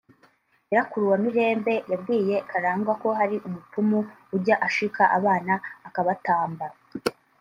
nyirakuru 0.67 1.03
wa 1.11 1.17
Mirembe 1.23 1.73
yabwiye 1.91 2.35
Kalangwa 2.51 2.93
ko 3.01 3.09
hari 3.19 3.35
umupfumu 3.47 3.99
ujya 4.35 4.55
ashika 4.67 5.03
abana 5.17 5.53
akabatamba 5.87 6.65